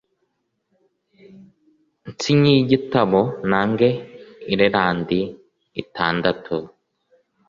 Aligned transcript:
Nsinyiye 2.11 2.59
igitabo, 2.63 3.19
ntange 3.47 3.89
Irilande 4.51 5.19
itandatu, 5.81 6.55